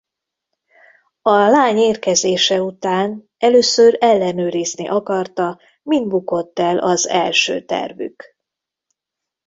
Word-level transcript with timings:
A 1.21 1.31
lány 1.35 1.77
érkezése 1.77 2.61
után 2.61 3.29
először 3.37 3.97
ellenőrizni 3.99 4.87
akarta 4.87 5.59
min 5.83 6.07
bukott 6.09 6.59
el 6.59 6.77
az 6.77 7.07
első 7.07 7.65
tervük. 7.65 8.35